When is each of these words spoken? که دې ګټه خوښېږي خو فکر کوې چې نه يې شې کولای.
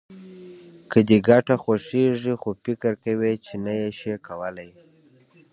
که 0.91 0.99
دې 1.07 1.17
ګټه 1.29 1.55
خوښېږي 1.63 2.33
خو 2.41 2.49
فکر 2.63 2.93
کوې 3.03 3.33
چې 3.45 3.53
نه 3.65 3.73
يې 3.79 3.89
شې 3.99 4.13
کولای. 4.27 4.69